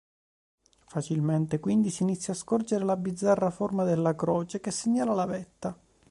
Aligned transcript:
Facilmente 0.87 1.59
quindi 1.59 1.91
si 1.91 2.01
inizia 2.01 2.33
scorgere 2.33 2.83
la 2.83 2.97
bizzarra 2.97 3.51
forma 3.51 3.83
della 3.83 4.15
croce 4.15 4.59
che 4.59 4.71
segnala 4.71 5.13
la 5.13 5.25
vetta. 5.27 5.77